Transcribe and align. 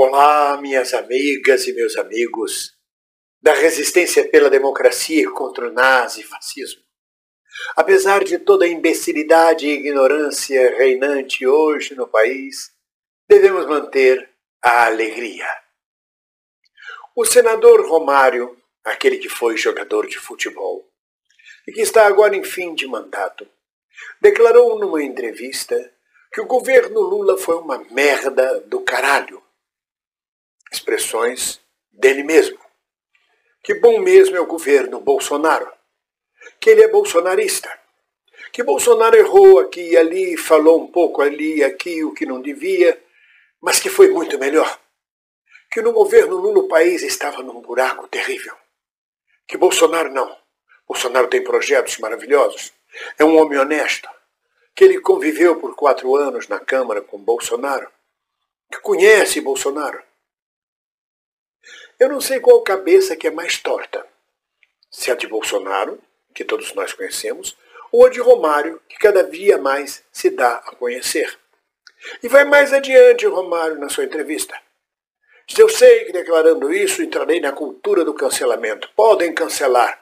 Olá, 0.00 0.56
minhas 0.58 0.94
amigas 0.94 1.66
e 1.66 1.72
meus 1.72 1.96
amigos 1.96 2.72
da 3.42 3.52
resistência 3.52 4.28
pela 4.28 4.48
democracia 4.48 5.28
contra 5.32 5.68
o 5.68 5.72
nazifascismo. 5.72 6.80
Apesar 7.74 8.22
de 8.22 8.38
toda 8.38 8.64
a 8.64 8.68
imbecilidade 8.68 9.66
e 9.66 9.72
ignorância 9.72 10.76
reinante 10.76 11.44
hoje 11.44 11.96
no 11.96 12.06
país, 12.06 12.70
devemos 13.28 13.66
manter 13.66 14.30
a 14.62 14.86
alegria. 14.86 15.48
O 17.16 17.24
senador 17.24 17.84
Romário, 17.84 18.56
aquele 18.84 19.18
que 19.18 19.28
foi 19.28 19.56
jogador 19.56 20.06
de 20.06 20.16
futebol 20.16 20.88
e 21.66 21.72
que 21.72 21.80
está 21.80 22.06
agora 22.06 22.36
em 22.36 22.44
fim 22.44 22.72
de 22.72 22.86
mandato, 22.86 23.48
declarou 24.22 24.78
numa 24.78 25.02
entrevista 25.02 25.92
que 26.32 26.40
o 26.40 26.46
governo 26.46 27.00
Lula 27.00 27.36
foi 27.36 27.56
uma 27.56 27.78
merda 27.90 28.60
do 28.60 28.80
caralho. 28.82 29.47
Expressões 30.72 31.60
dele 31.92 32.22
mesmo. 32.22 32.58
Que 33.62 33.74
bom 33.74 34.00
mesmo 34.00 34.36
é 34.36 34.40
o 34.40 34.46
governo 34.46 35.00
Bolsonaro. 35.00 35.70
Que 36.60 36.70
ele 36.70 36.82
é 36.82 36.88
bolsonarista. 36.88 37.70
Que 38.52 38.62
Bolsonaro 38.62 39.16
errou 39.16 39.58
aqui 39.58 39.90
e 39.90 39.96
ali, 39.96 40.36
falou 40.36 40.82
um 40.82 40.86
pouco 40.86 41.20
ali 41.20 41.58
e 41.58 41.64
aqui 41.64 42.02
o 42.02 42.14
que 42.14 42.24
não 42.24 42.40
devia, 42.40 42.98
mas 43.60 43.78
que 43.78 43.90
foi 43.90 44.08
muito 44.08 44.38
melhor. 44.38 44.78
Que 45.70 45.82
no 45.82 45.92
governo 45.92 46.36
Lula 46.36 46.60
o 46.60 46.68
país 46.68 47.02
estava 47.02 47.42
num 47.42 47.60
buraco 47.60 48.08
terrível. 48.08 48.54
Que 49.46 49.56
Bolsonaro 49.56 50.10
não. 50.10 50.34
Bolsonaro 50.86 51.28
tem 51.28 51.44
projetos 51.44 51.98
maravilhosos. 51.98 52.72
É 53.18 53.24
um 53.24 53.36
homem 53.36 53.58
honesto. 53.58 54.08
Que 54.74 54.84
ele 54.84 55.00
conviveu 55.00 55.56
por 55.56 55.74
quatro 55.76 56.16
anos 56.16 56.48
na 56.48 56.58
Câmara 56.58 57.02
com 57.02 57.18
Bolsonaro. 57.18 57.90
Que 58.72 58.80
conhece 58.80 59.40
Bolsonaro. 59.40 60.02
Eu 61.98 62.08
não 62.08 62.20
sei 62.20 62.38
qual 62.38 62.62
cabeça 62.62 63.16
que 63.16 63.26
é 63.26 63.30
mais 63.30 63.58
torta. 63.58 64.06
Se 64.88 65.10
a 65.10 65.16
de 65.16 65.26
Bolsonaro, 65.26 66.00
que 66.32 66.44
todos 66.44 66.72
nós 66.72 66.92
conhecemos, 66.92 67.56
ou 67.90 68.06
a 68.06 68.08
de 68.08 68.20
Romário, 68.20 68.80
que 68.88 68.96
cada 68.96 69.24
dia 69.24 69.58
mais 69.58 70.04
se 70.12 70.30
dá 70.30 70.54
a 70.58 70.76
conhecer. 70.76 71.36
E 72.22 72.28
vai 72.28 72.44
mais 72.44 72.72
adiante 72.72 73.26
Romário 73.26 73.80
na 73.80 73.88
sua 73.88 74.04
entrevista. 74.04 74.56
Eu 75.58 75.68
sei 75.68 76.04
que 76.04 76.12
declarando 76.12 76.72
isso 76.72 77.02
entrarei 77.02 77.40
na 77.40 77.50
cultura 77.50 78.04
do 78.04 78.14
cancelamento. 78.14 78.88
Podem 78.94 79.34
cancelar. 79.34 80.00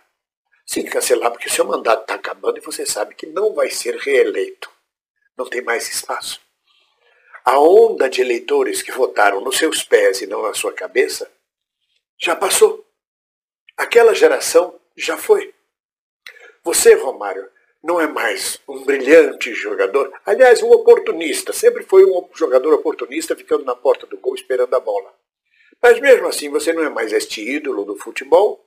Sim, 0.67 0.85
cancelar 0.85 1.31
porque 1.31 1.49
seu 1.49 1.65
mandato 1.65 2.03
está 2.03 2.15
acabando 2.15 2.59
e 2.59 2.61
você 2.61 2.85
sabe 2.85 3.15
que 3.15 3.27
não 3.27 3.55
vai 3.55 3.71
ser 3.71 3.97
reeleito. 3.97 4.71
Não 5.35 5.49
tem 5.49 5.63
mais 5.63 5.89
espaço. 5.89 6.41
A 7.43 7.59
onda 7.59 8.11
de 8.11 8.21
eleitores 8.21 8.83
que 8.83 8.93
votaram 8.93 9.41
nos 9.41 9.57
seus 9.57 9.83
pés 9.83 10.21
e 10.21 10.27
não 10.27 10.43
na 10.43 10.53
sua 10.53 10.75
cabeça 10.75 11.31
já 12.21 12.35
passou. 12.35 12.85
Aquela 13.77 14.15
geração 14.15 14.79
já 14.97 15.17
foi. 15.17 15.55
Você, 16.65 16.95
Romário, 16.95 17.49
não 17.83 18.01
é 18.01 18.07
mais 18.07 18.61
um 18.67 18.85
brilhante 18.85 19.55
jogador. 19.55 20.13
Aliás, 20.25 20.63
um 20.63 20.71
oportunista. 20.71 21.53
Sempre 21.53 21.85
foi 21.85 22.05
um 22.05 22.29
jogador 22.35 22.75
oportunista 22.75 23.37
ficando 23.37 23.65
na 23.65 23.77
porta 23.77 24.07
do 24.07 24.19
gol 24.19 24.35
esperando 24.35 24.75
a 24.75 24.81
bola. 24.81 25.15
Mas 25.81 26.01
mesmo 26.01 26.27
assim, 26.27 26.49
você 26.49 26.73
não 26.73 26.83
é 26.83 26.89
mais 26.89 27.13
este 27.13 27.41
ídolo 27.41 27.85
do 27.85 27.97
futebol. 27.97 28.67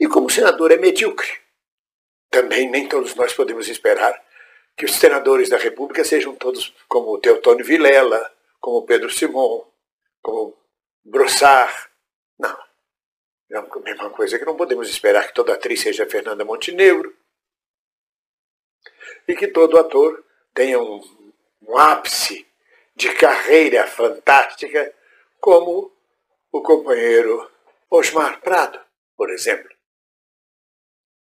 E 0.00 0.08
como 0.08 0.30
senador 0.30 0.72
é 0.72 0.76
medíocre. 0.76 1.28
Também 2.30 2.68
nem 2.68 2.88
todos 2.88 3.14
nós 3.14 3.32
podemos 3.32 3.68
esperar 3.68 4.20
que 4.76 4.84
os 4.84 4.94
senadores 4.94 5.48
da 5.48 5.56
República 5.56 6.04
sejam 6.04 6.34
todos 6.34 6.74
como 6.88 7.12
o 7.12 7.18
Teotônio 7.18 7.64
Vilela, 7.64 8.32
como 8.60 8.86
Pedro 8.86 9.10
Simon, 9.10 9.64
como 10.22 10.56
Brossard. 11.04 11.87
É 13.50 13.56
a 13.56 13.62
mesma 13.80 14.10
coisa 14.10 14.38
que 14.38 14.44
não 14.44 14.56
podemos 14.56 14.88
esperar 14.88 15.26
que 15.26 15.34
toda 15.34 15.54
atriz 15.54 15.80
seja 15.80 16.08
Fernanda 16.08 16.44
Montenegro 16.44 17.16
e 19.26 19.34
que 19.34 19.48
todo 19.48 19.78
ator 19.78 20.24
tenha 20.52 20.78
um, 20.78 21.00
um 21.62 21.78
ápice 21.78 22.46
de 22.94 23.14
carreira 23.14 23.86
fantástica 23.86 24.94
como 25.40 25.92
o 26.52 26.62
companheiro 26.62 27.50
Osmar 27.90 28.40
Prado, 28.40 28.80
por 29.16 29.30
exemplo. 29.30 29.70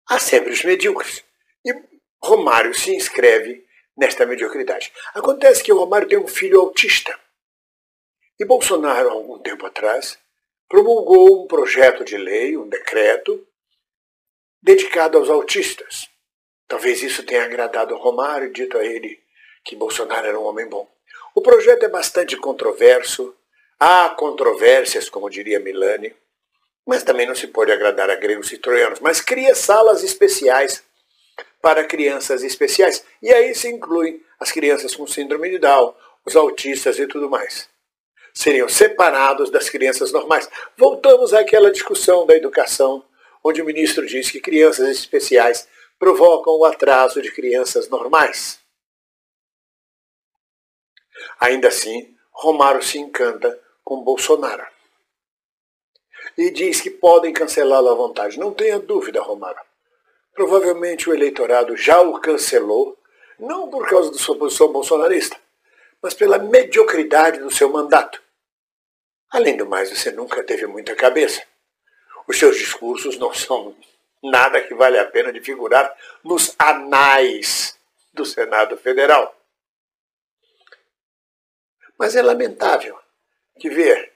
Há 0.08 0.18
sempre 0.18 0.52
os 0.52 0.64
medíocres. 0.64 1.24
E 1.64 1.74
Romário 2.22 2.72
se 2.72 2.94
inscreve 2.94 3.66
nesta 3.96 4.24
mediocridade. 4.24 4.92
Acontece 5.14 5.62
que 5.62 5.72
o 5.72 5.78
Romário 5.78 6.08
tem 6.08 6.18
um 6.18 6.26
filho 6.26 6.60
autista. 6.60 7.18
E 8.38 8.44
Bolsonaro, 8.44 9.10
algum 9.10 9.38
tempo 9.40 9.66
atrás, 9.66 10.18
promulgou 10.68 11.42
um 11.42 11.46
projeto 11.46 12.04
de 12.04 12.16
lei, 12.16 12.56
um 12.56 12.68
decreto, 12.68 13.44
dedicado 14.62 15.16
aos 15.16 15.30
autistas. 15.30 16.08
Talvez 16.66 17.02
isso 17.02 17.22
tenha 17.22 17.44
agradado 17.44 17.94
ao 17.94 18.00
Romário 18.00 18.52
dito 18.52 18.76
a 18.76 18.84
ele 18.84 19.18
que 19.64 19.74
Bolsonaro 19.74 20.26
era 20.26 20.38
um 20.38 20.44
homem 20.44 20.68
bom. 20.68 20.88
O 21.34 21.40
projeto 21.40 21.84
é 21.84 21.88
bastante 21.88 22.36
controverso, 22.36 23.34
há 23.78 24.08
controvérsias, 24.10 25.08
como 25.08 25.30
diria 25.30 25.60
Milani, 25.60 26.14
mas 26.86 27.02
também 27.02 27.26
não 27.26 27.34
se 27.34 27.46
pode 27.46 27.72
agradar 27.72 28.10
a 28.10 28.14
gregos 28.14 28.52
e 28.52 28.58
troianos, 28.58 29.00
mas 29.00 29.20
cria 29.20 29.54
salas 29.54 30.02
especiais 30.02 30.82
para 31.60 31.84
crianças 31.84 32.42
especiais. 32.42 33.04
E 33.22 33.32
aí 33.32 33.54
se 33.54 33.68
incluem 33.68 34.22
as 34.40 34.50
crianças 34.50 34.94
com 34.94 35.06
síndrome 35.06 35.50
de 35.50 35.58
Down, 35.58 35.94
os 36.24 36.36
autistas 36.36 36.98
e 36.98 37.06
tudo 37.06 37.28
mais 37.28 37.68
seriam 38.38 38.68
separados 38.68 39.50
das 39.50 39.68
crianças 39.68 40.12
normais. 40.12 40.48
Voltamos 40.76 41.34
àquela 41.34 41.72
discussão 41.72 42.24
da 42.24 42.36
educação, 42.36 43.04
onde 43.42 43.60
o 43.60 43.64
ministro 43.64 44.06
diz 44.06 44.30
que 44.30 44.40
crianças 44.40 44.88
especiais 44.90 45.68
provocam 45.98 46.52
o 46.54 46.64
atraso 46.64 47.20
de 47.20 47.32
crianças 47.32 47.88
normais. 47.88 48.60
Ainda 51.40 51.66
assim, 51.66 52.16
Romário 52.30 52.80
se 52.80 52.96
encanta 52.96 53.60
com 53.82 54.04
Bolsonaro. 54.04 54.64
E 56.36 56.52
diz 56.52 56.80
que 56.80 56.90
podem 56.90 57.32
cancelá-lo 57.32 57.88
à 57.88 57.94
vontade. 57.94 58.38
Não 58.38 58.54
tenha 58.54 58.78
dúvida, 58.78 59.20
Romário. 59.20 59.60
Provavelmente 60.32 61.10
o 61.10 61.12
eleitorado 61.12 61.76
já 61.76 62.00
o 62.00 62.20
cancelou, 62.20 62.96
não 63.36 63.68
por 63.68 63.88
causa 63.88 64.12
da 64.12 64.18
sua 64.18 64.38
posição 64.38 64.70
bolsonarista, 64.70 65.36
mas 66.00 66.14
pela 66.14 66.38
mediocridade 66.38 67.40
do 67.40 67.50
seu 67.50 67.68
mandato. 67.68 68.27
Além 69.30 69.56
do 69.56 69.66
mais, 69.66 69.90
você 69.90 70.10
nunca 70.10 70.42
teve 70.42 70.66
muita 70.66 70.94
cabeça. 70.94 71.42
Os 72.26 72.38
seus 72.38 72.56
discursos 72.56 73.18
não 73.18 73.32
são 73.32 73.76
nada 74.22 74.60
que 74.62 74.74
vale 74.74 74.98
a 74.98 75.04
pena 75.04 75.32
de 75.32 75.40
figurar 75.40 75.94
nos 76.24 76.54
anais 76.58 77.78
do 78.12 78.24
Senado 78.24 78.76
Federal. 78.76 79.34
Mas 81.98 82.16
é 82.16 82.22
lamentável 82.22 82.98
que 83.58 83.68
ver 83.68 84.12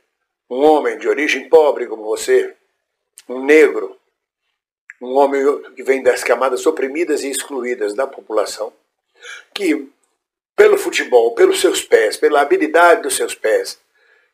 um 0.48 0.64
homem 0.64 0.98
de 0.98 1.08
origem 1.08 1.48
pobre 1.48 1.86
como 1.86 2.04
você, 2.04 2.54
um 3.28 3.44
negro, 3.44 3.98
um 5.00 5.16
homem 5.16 5.42
que 5.74 5.82
vem 5.82 6.02
das 6.02 6.22
camadas 6.22 6.64
oprimidas 6.64 7.22
e 7.22 7.30
excluídas 7.30 7.94
da 7.94 8.06
população, 8.06 8.72
que 9.54 9.90
pelo 10.54 10.78
futebol, 10.78 11.34
pelos 11.34 11.60
seus 11.60 11.82
pés, 11.82 12.16
pela 12.16 12.40
habilidade 12.40 13.02
dos 13.02 13.16
seus 13.16 13.34
pés, 13.34 13.80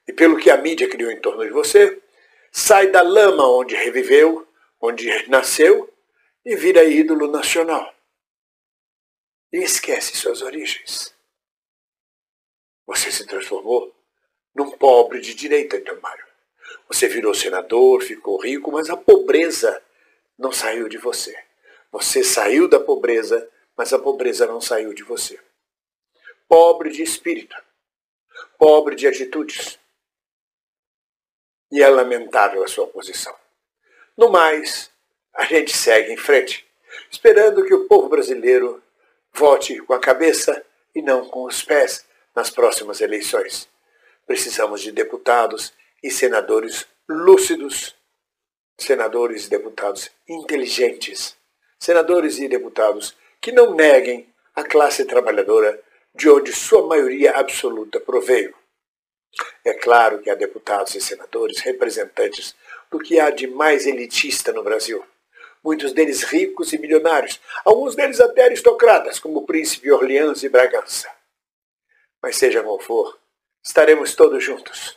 e 0.08 0.12
pelo 0.12 0.38
que 0.38 0.50
a 0.50 0.56
mídia 0.56 0.88
criou 0.88 1.10
em 1.10 1.20
torno 1.20 1.44
de 1.44 1.50
você, 1.50 2.02
sai 2.50 2.90
da 2.90 3.02
lama 3.02 3.46
onde 3.46 3.76
reviveu, 3.76 4.48
onde 4.80 5.06
nasceu 5.28 5.92
e 6.44 6.56
vira 6.56 6.82
ídolo 6.82 7.30
nacional. 7.30 7.94
E 9.52 9.58
esquece 9.58 10.16
suas 10.16 10.40
origens. 10.40 11.14
Você 12.86 13.12
se 13.12 13.26
transformou 13.26 13.94
num 14.54 14.70
pobre 14.70 15.20
de 15.20 15.34
direita, 15.34 15.78
Mário. 16.00 16.26
Você 16.88 17.06
virou 17.06 17.34
senador, 17.34 18.02
ficou 18.02 18.40
rico, 18.40 18.72
mas 18.72 18.88
a 18.88 18.96
pobreza 18.96 19.82
não 20.38 20.50
saiu 20.50 20.88
de 20.88 20.96
você. 20.96 21.36
Você 21.92 22.24
saiu 22.24 22.66
da 22.66 22.80
pobreza, 22.80 23.46
mas 23.76 23.92
a 23.92 23.98
pobreza 23.98 24.46
não 24.46 24.60
saiu 24.60 24.94
de 24.94 25.02
você. 25.02 25.38
Pobre 26.48 26.90
de 26.90 27.02
espírito, 27.02 27.54
pobre 28.58 28.96
de 28.96 29.06
atitudes, 29.06 29.78
e 31.70 31.82
é 31.82 31.88
lamentável 31.88 32.62
a 32.62 32.68
sua 32.68 32.86
posição. 32.86 33.34
No 34.16 34.28
mais, 34.30 34.90
a 35.34 35.44
gente 35.44 35.76
segue 35.76 36.12
em 36.12 36.16
frente, 36.16 36.66
esperando 37.10 37.64
que 37.64 37.74
o 37.74 37.86
povo 37.86 38.08
brasileiro 38.08 38.82
vote 39.32 39.78
com 39.80 39.94
a 39.94 40.00
cabeça 40.00 40.64
e 40.94 41.02
não 41.02 41.28
com 41.28 41.44
os 41.44 41.62
pés 41.62 42.04
nas 42.34 42.50
próximas 42.50 43.00
eleições. 43.00 43.68
Precisamos 44.26 44.80
de 44.80 44.90
deputados 44.90 45.72
e 46.02 46.10
senadores 46.10 46.86
lúcidos, 47.08 47.94
senadores 48.76 49.46
e 49.46 49.50
deputados 49.50 50.10
inteligentes, 50.28 51.36
senadores 51.78 52.38
e 52.38 52.48
deputados 52.48 53.16
que 53.40 53.52
não 53.52 53.74
neguem 53.74 54.28
a 54.54 54.64
classe 54.64 55.04
trabalhadora 55.04 55.80
de 56.14 56.28
onde 56.28 56.52
sua 56.52 56.86
maioria 56.86 57.32
absoluta 57.32 58.00
proveio. 58.00 58.57
É 59.64 59.74
claro 59.74 60.20
que 60.20 60.30
há 60.30 60.34
deputados 60.34 60.94
e 60.94 61.00
senadores 61.00 61.60
representantes 61.60 62.54
do 62.90 62.98
que 62.98 63.20
há 63.20 63.30
de 63.30 63.46
mais 63.46 63.86
elitista 63.86 64.52
no 64.52 64.62
Brasil. 64.62 65.04
Muitos 65.62 65.92
deles 65.92 66.22
ricos 66.22 66.72
e 66.72 66.78
milionários, 66.78 67.40
alguns 67.64 67.94
deles 67.94 68.20
até 68.20 68.44
aristocratas, 68.44 69.18
como 69.18 69.40
o 69.40 69.46
príncipe 69.46 69.90
Orleans 69.90 70.42
e 70.42 70.48
Bragança. 70.48 71.10
Mas 72.22 72.36
seja 72.36 72.62
como 72.62 72.78
for, 72.80 73.18
estaremos 73.62 74.14
todos 74.14 74.42
juntos. 74.42 74.96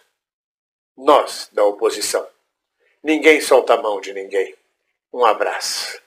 Nós, 0.95 1.49
da 1.51 1.63
oposição. 1.63 2.27
Ninguém 3.03 3.41
solta 3.41 3.73
a 3.73 3.81
mão 3.81 3.99
de 3.99 4.13
ninguém. 4.13 4.55
Um 5.11 5.25
abraço. 5.25 6.00